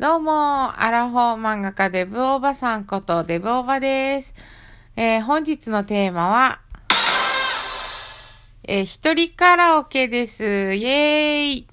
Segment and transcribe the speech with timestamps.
[0.00, 4.34] どうも、アラフォー漫画家デブおばさんことデブおばです。
[4.96, 6.60] えー、本日のテーマは、
[8.64, 10.44] えー、一人カラオケです。
[10.44, 11.66] イェーイ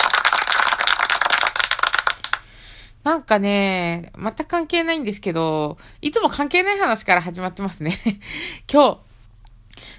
[3.03, 7.97] なんかね、全く関係ないんですけど、いつも関係ない話から始まってますね。
[8.71, 9.08] 今日、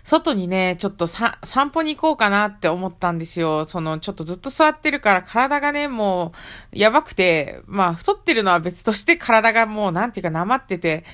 [0.04, 3.66] 外にね、ちょっとさ、散歩に行こうかなって思ったんですよ。
[3.66, 6.32] その、ちょっとずっと座ってるから体がね、も
[6.72, 11.04] う、やばくて、まあ、太ってるのは別として体がもう、なんていうか、なまってて、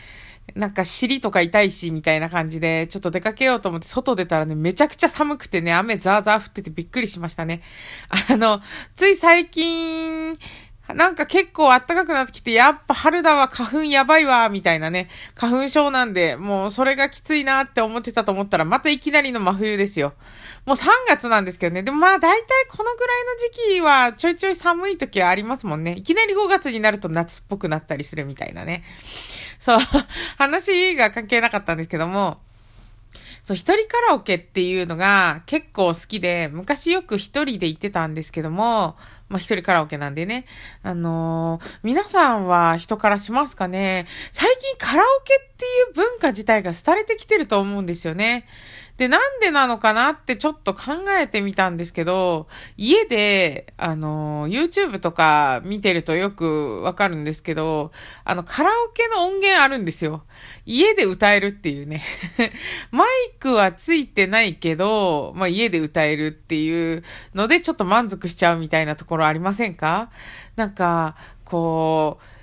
[0.55, 7.63] なんか尻とか痛いし、みたいな感じで、ちょっと出かけようと思って外出たらね、めちゃくちゃ寒くてね、雨ザーザー降っててびっくりしましたね。
[8.31, 8.61] あの、
[8.95, 10.33] つい最近、
[10.97, 15.09] なんか結構暖かくなってきて、やっぱ春だわ、花粉やばいわ、みたいなね。
[15.35, 20.15] 花粉症なんで、もうそれがきついなって思ってたと思ったら、またいきなりの真冬ですよ。
[20.65, 21.83] もう3月なんですけどね。
[21.83, 23.37] でもまあ大体このぐらいの
[23.69, 25.95] 時期はちょいちょい寒い時はありますもんね。
[25.97, 28.83] いきなり5月になると夏っぽくなったりするみたいなね。
[29.59, 29.79] そう、
[30.39, 32.41] 話が関係なかったんですけども、
[33.47, 38.97] そう、一人カラオケっていうのが結構好きで、昔よく一人で行ってたんですけども、
[39.29, 40.47] まあ、一人カラオケなんでね。
[40.83, 44.07] あのー、皆さんは人からしますかね？
[44.33, 48.47] 最近カラオケっていう文化自体が廃れてきてると思うんですよね。
[48.97, 57.93] で、なんでなのかなってちょっと考えてみたんですけど、家で、あの、YouTube とか見てるとよくわかるんですけど、
[58.25, 60.25] あの、カラオケの音源あるんですよ。
[60.65, 62.03] 家で歌えるっていうね。
[62.91, 63.09] マイ
[63.39, 70.11] クはついてないけど、まあ、家で歌えるっていうので、ちょっと満足しちゃうみたいなところありませんか？
[70.57, 72.36] なんか、こう、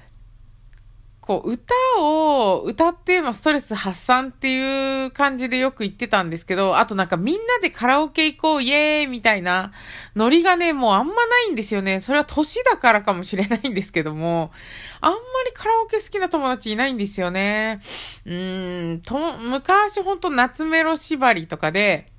[1.26, 9.72] こう、歌を歌って、まあ、ストレス発散っていう感じでよく言ってたんですけど、あとなんかみんなでカラオケ行こう、イエーイみたいな
[10.18, 12.02] ノリがね、もうあんまないんですよね。
[12.02, 14.52] それは年だからかもしれないんですけども、
[15.00, 17.80] あんまりカラオケ好きな友達いないんですよね。
[18.26, 22.13] うーん、と、昔ほんと夏メロ縛りとかで、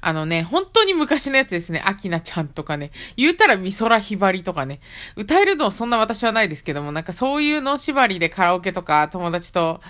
[0.00, 1.82] あのね、本当に昔のやつですね。
[1.84, 2.90] アキナちゃんとかね。
[3.16, 4.80] 言うたら美空ひばりとかね。
[5.16, 9.80] 歌えるのはそんな私はないですけども、なんかそういうの縛りでカラオケとか友達と、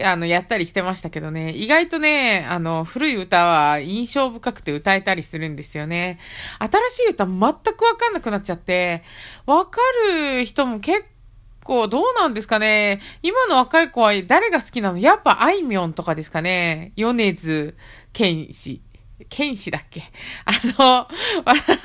[0.00, 1.52] あの、やったりしてましたけどね。
[1.52, 6.20] 意外とね、あの、古い歌は印象深くて歌えたりするんですよね。
[6.58, 9.02] 新しい歌全くわかんなくなっちゃって、
[9.44, 11.04] わかる人も結
[11.64, 13.00] 構どうなんですかね。
[13.22, 14.98] 今の若い子は誰が好きなの？
[14.98, 16.92] やっぱあいみょんとかですかね。
[16.96, 17.76] 米津
[18.12, 18.82] 玄師。
[19.28, 20.02] 剣士だっけ？
[20.46, 21.08] あの、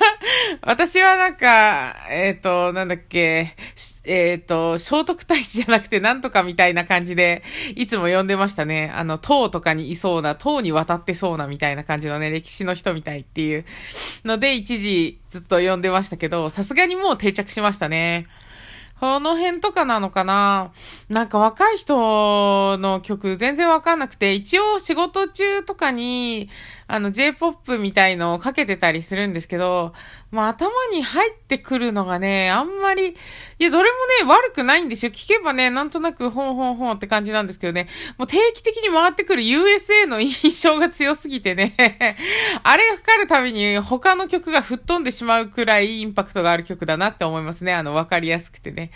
[0.62, 3.56] 私はなんか、えっ、ー、と、なんだっけ、
[4.04, 7.42] えっ、ー、と、聖徳太子じゃなくてなんとかみたいな感じで、
[7.74, 8.92] いつも呼んでましたね。
[8.94, 13.64] あの、唐とかにいそうな、唐に渡ってそうなみたいな感じのね、歴史の人みたいっていう
[14.24, 18.26] ので、一時ずっと呼んでましたけど、さすがにもう定着しましたね。
[19.00, 20.70] この辺とかなのかな？
[21.10, 26.48] なんか若い人の曲全然わかんなくて、一応仕事中とかに、
[26.86, 29.92] あの J-POP みたいのをかけてたりするんですけど、
[30.30, 33.14] まあ頭に入ってくるのがね、あんまり、い
[33.58, 35.12] や、どれもね、悪くないんですよ。
[35.12, 41.74] 聞けばね、なんとなく、ほんほんほんって感じなんですけどね、もう定期的に回ってくる USA の印象が強すぎてね、
[42.62, 47.72] あれがかかるたびに他の曲が吹っ飛んでしまうくらいインパクトがある曲だなって思いますね。
[47.72, 48.90] あの、わかりやすくてね。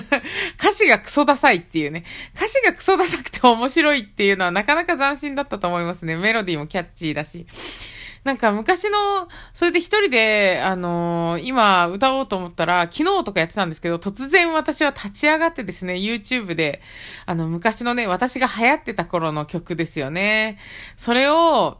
[0.60, 2.04] 歌詞がクソダサいっていうね。
[2.36, 6.16] 歌詞がクソダサくて面白いっていうのはなかなか斬新だったと思いますね。
[6.16, 7.46] メロディーもキャッチーだし。
[8.24, 16.80] なんか昔の、それで一人で、あのー、今歌おうと思ったら、昨日とかやってたんですけど、突然私は立ち上がってですね、YouTube で、
[17.26, 20.58] あの、昔のね、私が流行ってた頃の曲ですよね。
[20.96, 21.78] それを、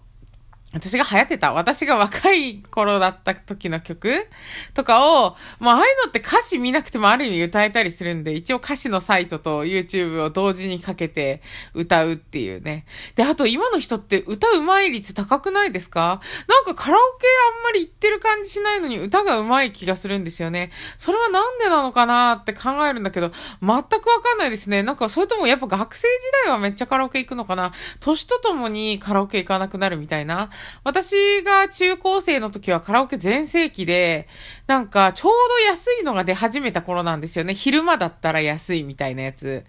[0.74, 4.26] 私が流行ってた、私が若い頃だった時の曲
[4.74, 11.40] とかを、もうああいうのって歌詞見なくてもある意味歌えたりするんで、一応歌詞のサイトと YouTube を同時にかけて
[11.74, 12.84] 歌うっていうね。
[13.14, 16.20] で、あと今の人って歌うまい率高くないですか？
[16.48, 17.26] なんかカラオケ
[17.56, 20.72] あんまり行ってる感じしないのに歌がうまい気がするんですよね。
[20.98, 23.30] それはなんでなのかなって考えるんだけど、
[23.62, 24.82] 全くわかんないですね。
[24.82, 27.72] なんかそれともやっぱ学生時代はめっちゃカラオケ行くのかな？
[28.00, 30.50] 年とともにカラオケ行かなくなるみたいな。
[30.82, 34.28] 私が中高生の時はカラオケ全盛期で、
[34.66, 37.54] なんかちょうど安いのが出始めた頃なんですよね。
[37.54, 39.64] 昼間だったら安いみたいなやつ。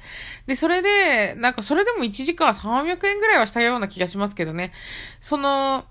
[0.48, 4.72] で、それで、なんかそれでも1時間300円ぐらいはしたような気がしますけどね。
[5.22, 5.86] その、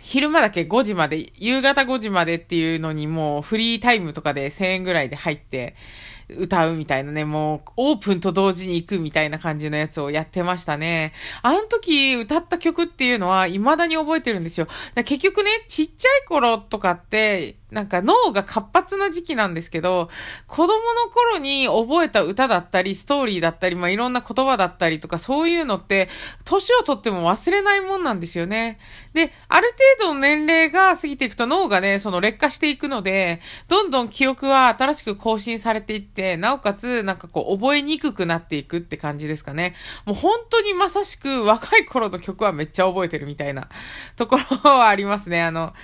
[0.00, 5.76] 昼間だけ5時まで、夕方5時までっていうのにもうフリータイムとかで1000円ぐらいで入って、
[6.30, 11.12] 歌うみたいなね、もうオープンと同時に行くみたいな感じのやつをやってましたね。
[11.42, 14.68] あの時歌った曲っていうのは未だに覚えてるんですよ。
[14.94, 20.08] 結局ね、ちっちゃい頃とかって、なんか脳が活発な時期なんですけど、
[20.46, 26.08] 子供の頃に覚えた歌だったり、ストーリーだったり、まあ、いろんな言葉だったりとか、そういうのって、
[26.44, 28.78] 年をとっても忘れないもんなんですよね。
[29.12, 39.74] で、ある程度の年齢が過ぎていくと脳がね、その劣化していくので、どんどん記憶は新しく更新されていって、なおかつ、なんかこう、覚えにくくなっていくって感じですかね。
[40.06, 43.68] もう本当にまさしく若い頃の曲はめっちゃ覚えてるみたいな
[44.16, 45.42] ところはありますね。
[45.42, 45.74] あの、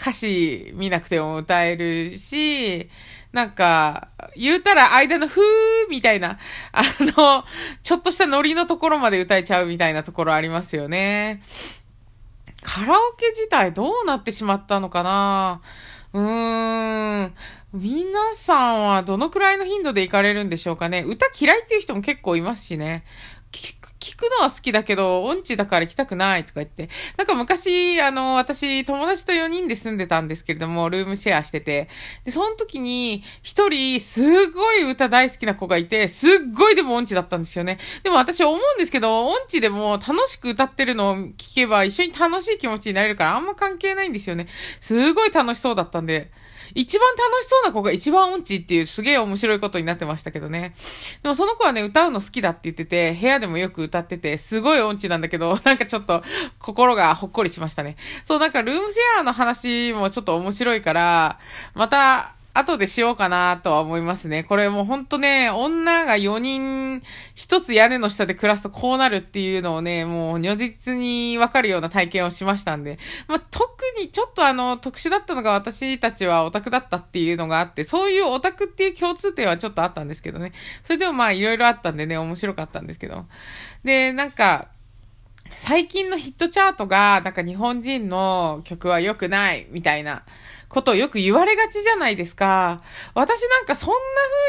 [0.00, 2.88] 歌詞見なくても歌えるし、
[3.32, 5.42] なんか、言うたら間のふー
[5.90, 6.38] みたいな、
[6.72, 7.44] あの、
[7.82, 11.42] ちょっとしたノリのところまで歌えちゃうみたいなところありますよね。
[12.62, 15.60] カラオケ自体どうなってしまったのかな？
[16.12, 17.34] うーん。
[17.72, 21.02] 皆さんはどのくらいの頻度で行かれるんでしょうかね？
[21.02, 23.04] 歌嫌いっていう人も結構いますしね。
[24.04, 26.90] 聞くのは好きだけど、音痴だから来たくないとか言って。
[27.16, 31.88] なんか昔、あの、私、友達と4人で住んでたんですけれども、ルームシェアしてて。
[32.24, 37.78] で、その時に、一人、すごい歌大好きな子がいて、すっごいでも音痴だったんですよね。
[38.02, 44.48] でも私思うんですけど、音痴でも楽しく歌ってるのを聞けば、一緒に楽しい気持ちになれるから、あんま関係ないんですよね。
[44.80, 46.30] すごい楽しそうだったんで。
[46.74, 50.74] 一番楽しそうな子が一番うんちっていうすげえ面白いことになってましたけどね。
[51.22, 56.22] でもその子はね、歌うの好きだって言ってて、部屋でもよく歌ってて、すごい音痴なんだけど、 なんかちょっと
[56.58, 57.96] 心がほっこりしましたね。
[58.24, 61.38] そう、なんかルームシェアの話もちょっと面白いから、
[61.74, 64.44] また、後でしようかなとは思いますね。
[64.44, 67.02] これもうほんとね、女が4人
[67.34, 80.52] 一つ屋根の下で暮らすとこうなるっていうのをね、もう如実にわかるような体験をしましたんで、まあ、特にちょっとあの、特殊だったのが私たちはオタクだったっていうのがあって、そういうオタクっていう共通点はちょっとあったんですけどね。
[80.84, 83.26] それでもまあいろいろあったんでね、面白かったんですけど。
[83.82, 84.68] で、なんか、
[85.56, 90.22] 最近のヒットチャートが、なんか日本人の曲は良くないみたいな
[90.74, 92.82] ことをよく言われがちじゃないですか。
[93.14, 93.96] 私なんかそんな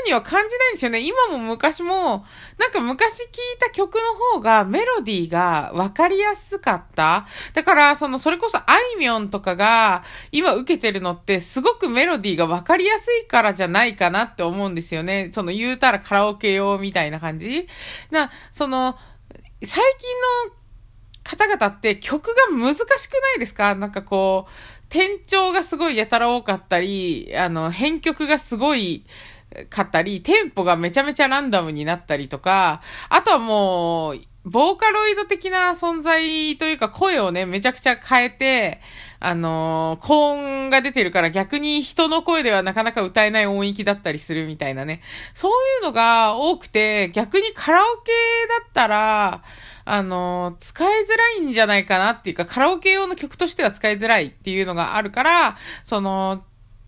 [0.04, 1.00] 風には感じないんですよね。
[1.00, 2.26] 今も昔も、
[2.58, 3.28] なんか昔聴い
[3.60, 4.02] た曲の
[4.34, 7.28] 方がメロディーがわかりやすかった。
[7.54, 8.64] だから、その、それこそあ
[8.96, 15.30] いみょんとかが今受けてるのってすごくメロディーがわかりやすいからじゃないかなって思うんですよね。
[15.32, 17.68] その言うたらカラオケ用みたいな感じ
[18.10, 18.98] な、その、
[19.64, 20.56] 最近の
[21.24, 23.74] 方々って曲が難しくないですか？
[23.74, 24.52] なんかこう、
[24.90, 29.06] 転調がすごいやたら多かったり、あの、編曲がすごい、
[29.70, 38.80] かったり、テンポがめちゃめちゃランダムになったりとか、あとはもう、ボーカロイド的な存在というか声をね、めちゃくちゃ変えて、
[39.20, 45.02] あのー、高音が出てるから逆に人の声ではなかなか歌えない音域だったりするみたいなね。
[45.34, 48.12] そういうのが多くて、逆にカラオケ
[48.62, 49.44] だったら、
[49.86, 56.44] あの、使いづらいんじゃないかなっていうか、カラオケ用の曲としては使いづらいっていうのがあるから、その、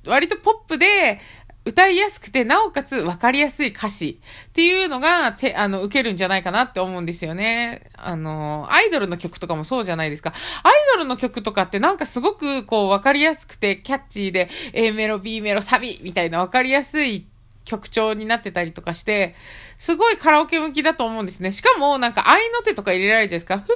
[0.06, 1.20] 割とポップで、
[1.68, 7.90] 歌いやすくて、なおかつ分かりやすい歌詞っていうのが、て、あの、受けるんじゃないかなって思うんですよね。
[7.98, 10.34] あの、アイドルの曲とかもそうじゃないですか。
[10.64, 17.28] アイドルの曲とかってなんかすごくこう分かりやすくて、キャッチーで、A メロ、B メロ、サビみたいな分かりやすい
[17.68, 19.36] 曲調になってたりとかして、
[19.78, 21.52] すごいカラオケ向きだと思うんですね。
[21.52, 23.60] しかも、なんか、愛の手とか入れられるじゃないですか？
[23.60, 23.68] ふ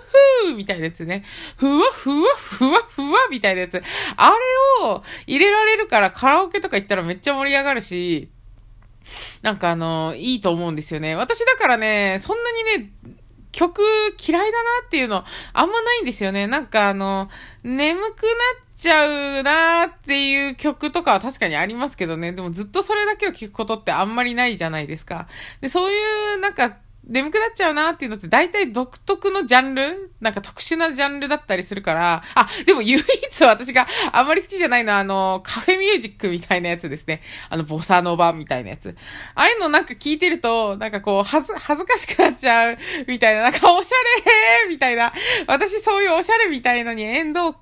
[0.48, 1.24] ふーみたいなやつね。
[1.58, 3.84] ふわふわふわふわみたいなやつ。
[4.16, 8.30] あれを入れられるからカラオケとか行ったらめっちゃ盛り上がるし、
[9.42, 11.16] なんかあの、いいと思うんですよね。
[11.16, 12.92] 私だからね、そんなにね、
[13.52, 13.82] 曲
[14.26, 16.48] 嫌いだなっていうのあんまないんですよね。
[16.48, 17.30] なんかあの、
[17.64, 19.08] 眠くなってちゃ
[19.40, 22.32] うなーっていう曲とかは確かにありますけどね。
[22.34, 25.28] でもずっとそれだけを聴くことってあんまりないじゃないですか。
[25.62, 30.12] で、そういうなんか眠くなっちゃうなっていうのって大体独特のジャンル？
[30.20, 37.22] なんか特殊なジャンルだったりするから、あ、でも唯一私があんまり好きじゃないのはあの、カフェミュージックみたいなやつですね。
[37.50, 38.96] あの、ボサノバみたいなやつ。
[39.36, 43.96] ああいうのなんか聞いてると、なんかこう、はず、恥ずかしくなっちゃうみたいな、なんかおしゃ
[44.66, 45.12] れみたいな。
[45.48, 47.56] 私そういうおしゃれみたいのに縁遠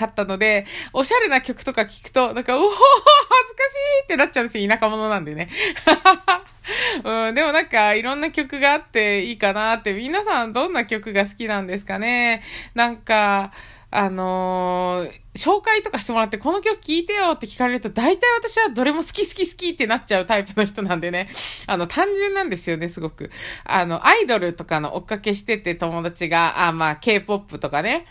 [0.00, 4.68] かったので、おしゃれな曲とか聞くと、なんか、うお恥ずかしいってなっちゃうんですよ。
[4.68, 5.48] 田舎者なんでね。
[7.04, 12.42] うん、でもなんかいろんな曲があっていいかなって、皆さんどんな曲が好きなんですかね
[12.74, 13.52] なんか、
[13.92, 21.28] あのー、紹介とかしてもらって、この曲聴いてよって聞かれると、大体私はどれも好き好き好きってなっちゃうタイプの人なんでね。
[21.66, 23.32] あの、単純なんですよね、すごく。
[23.64, 28.06] あの、アイドルとかの追っかけしてて友達が、あ、まあ、K-POP とかね。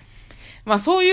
[0.66, 1.12] まあそうい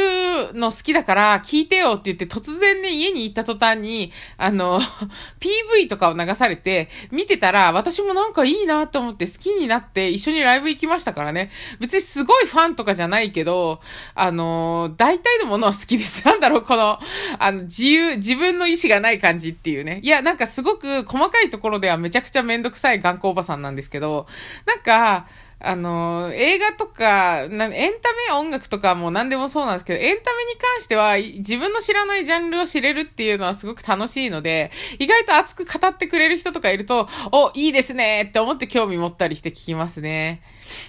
[0.51, 4.81] うの好きだから聞いてよって言って突然ね家に行った途端に、あの、
[5.41, 11.51] PV とかを流されて見てたら私もなんかいいなと思って好きになって一緒にライブ行きましたからね。
[11.81, 13.81] 別にすごいファンとかじゃないけど、
[14.15, 16.25] あの、大体のものは好きです。
[16.27, 16.99] なんだろう、この、
[17.39, 20.01] あの、自由、自分の意志がない感じっていうね。
[20.03, 24.27] いや、なんかすごく細かいところではめちゃくちゃめんどくさい頑固おばさんなんですけど、
[24.67, 25.27] なんか、
[25.59, 40.43] あの、映画とか、なエンタメ音楽とかも何でもそうなんですけど、エンタメに関しては自分の知らないジャンルを知れるっていうのはすごく楽しいので、意外と熱く語ってくれる人とかいると、お、いいですねって思って興味持ったりして聞きますね。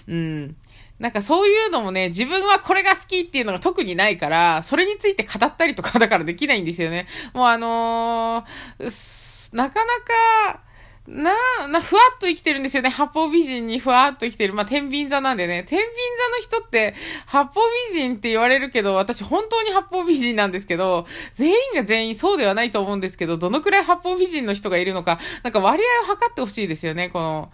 [0.07, 0.55] うん。
[0.99, 7.07] なんかそういうのもね、自分はこれが好きっていうのが特にないから、それについて語ったりとかだからできないんですよね。
[7.33, 9.93] もうあのー、なかな
[10.53, 10.66] か、
[11.07, 11.31] な、
[11.69, 12.89] な、ふわっと生きてるんですよね。
[12.89, 14.53] 八方美人にふわっと生きてる。
[14.53, 15.63] まあ、天秤座なんでね。
[15.65, 15.89] 天秤
[16.49, 16.95] 座の人って、
[17.25, 17.61] 八方
[17.93, 27.07] 美人って言われるけど、私本当に八方美人なんですけど、全員が全員そうではないと思うんですけど、どのくらい八方美人の人がいるのか、なんか割合を測ってほしいですよね。
[27.07, 27.51] この、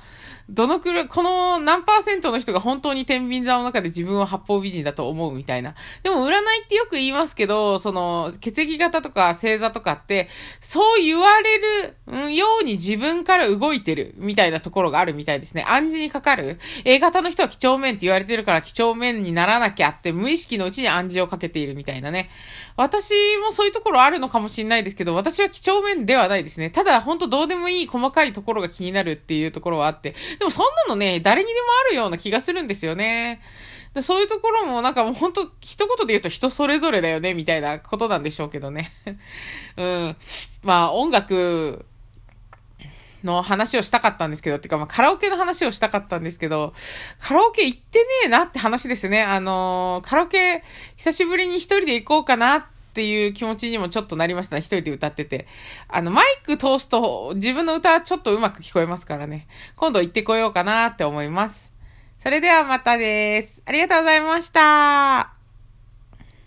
[0.50, 5.76] どのくらい、この何パーセントの人が本当に天秤座の中で自分は八方美人だと思うみたいな。
[6.04, 10.28] でも占いってよく言いますけど、その、血液型とか星座とかって、
[10.60, 15.64] そう言われるように自分から動いてるみたいなところがあるみたいですね。
[15.68, 16.60] 暗示にかかる。
[16.86, 22.30] A 型の人は几帳面って言われてるから几帳面にならなきゃって無意識のうちに暗示をかけているみたいなね。
[22.76, 26.70] 私もそういうところあるのかもしれないですけど、私は几帳面ではないですね。
[26.70, 33.40] ただ、本当どうでもいい細かいところが気になるっていうところはあって、でもそんなのね、誰にでもあるような気がするんですよね。
[33.94, 38.92] でそういうところもなんかもう本当一言で言うと人それぞれだよね、みたいなことなんでしょうけどね。
[39.78, 40.18] うん。
[40.64, 41.86] まあ音楽
[43.24, 46.74] の話をしたかったんですけど、っていうかまあカラオケの話をしたかったんですけど、
[47.20, 49.24] カラオケ行ってねえなって話ですね。
[49.24, 50.62] あのー、カラオケ
[50.98, 54.60] 久しぶりに一人で行こうかなってっていう気持ちにもちょっとなりました。
[54.60, 55.48] 一人で歌ってて。
[55.88, 59.48] あの、マイク通すと自分の歌はちょっとうまく聞こえますからね。
[59.76, 61.74] 今度行ってこようかなって思います。
[62.20, 63.64] それではまたです。
[63.66, 65.33] ありがとうございました。